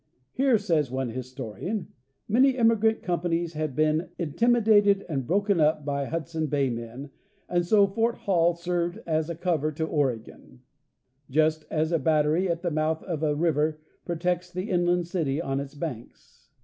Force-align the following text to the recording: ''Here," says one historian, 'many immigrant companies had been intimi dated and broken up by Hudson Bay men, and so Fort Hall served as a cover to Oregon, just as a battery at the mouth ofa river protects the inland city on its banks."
''Here," 0.33 0.57
says 0.57 0.89
one 0.89 1.09
historian, 1.09 1.89
'many 2.27 2.57
immigrant 2.57 3.03
companies 3.03 3.53
had 3.53 3.75
been 3.75 4.09
intimi 4.19 4.63
dated 4.63 5.05
and 5.07 5.27
broken 5.27 5.59
up 5.59 5.85
by 5.85 6.05
Hudson 6.05 6.47
Bay 6.47 6.71
men, 6.71 7.11
and 7.47 7.63
so 7.67 7.85
Fort 7.85 8.15
Hall 8.15 8.55
served 8.55 8.97
as 9.05 9.29
a 9.29 9.35
cover 9.35 9.71
to 9.73 9.85
Oregon, 9.85 10.61
just 11.29 11.65
as 11.69 11.91
a 11.91 11.99
battery 11.99 12.49
at 12.49 12.63
the 12.63 12.71
mouth 12.71 13.03
ofa 13.03 13.35
river 13.39 13.79
protects 14.03 14.51
the 14.51 14.71
inland 14.71 15.05
city 15.07 15.39
on 15.39 15.59
its 15.59 15.75
banks." 15.75 16.49